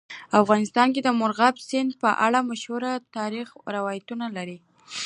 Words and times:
افغانستان 0.41 0.87
د 1.03 1.07
مورغاب 1.19 1.55
سیند 1.67 1.91
په 2.01 2.09
اړه 2.25 2.39
مشهور 2.51 2.83
تاریخی 3.15 3.55
روایتونه 3.77 4.25
لري. 4.37 4.57